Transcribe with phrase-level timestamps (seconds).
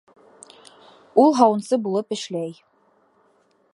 [1.23, 2.57] Ул һауынсы булып эшләй.